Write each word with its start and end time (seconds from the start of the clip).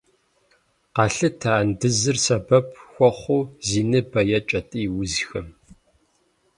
Къалъытэ 0.95 1.49
андызыр 1.59 2.17
сэбэп 2.25 2.67
хуэхъуу 2.91 3.41
зи 3.67 3.81
ныбэ 3.89 4.21
е 4.37 4.39
кӏэтӏий 4.47 4.87
узхэм. 4.99 5.47